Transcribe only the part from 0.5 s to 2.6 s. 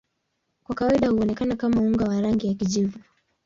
Kwa kawaida huonekana kama unga wa rangi ya